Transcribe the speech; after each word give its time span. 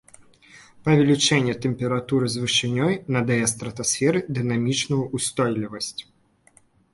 Павелічэнне 0.85 1.53
тэмпературы 1.65 2.25
з 2.35 2.45
вышынёю 2.45 2.87
надае 3.17 3.37
стратасферы 3.53 4.19
дынамічную 4.39 5.01
ўстойлівасць. 5.21 5.95